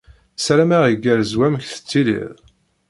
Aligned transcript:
Ssarameɣ 0.37 0.83
igerrez 0.91 1.33
wamek 1.39 1.63
tettiliḍ. 1.67 2.35